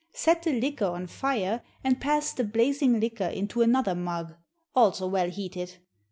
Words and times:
Set 0.13 0.41
the 0.41 0.59
liquor 0.59 0.83
on 0.87 1.05
fire, 1.05 1.61
and 1.83 2.01
pass 2.01 2.33
the 2.33 2.43
blazing 2.43 2.99
liquor 2.99 3.27
into 3.27 3.61
another 3.61 3.93
mug, 3.93 4.33
also 4.75 5.05
well 5.05 5.29
heated. 5.29 5.77